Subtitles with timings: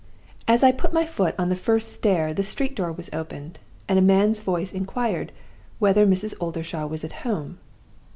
[0.47, 3.99] "As I put my foot on the first stair the street door was opened, and
[3.99, 5.31] a man's voice inquired
[5.77, 6.33] whether Mrs.
[6.39, 7.59] Oldershaw was at home.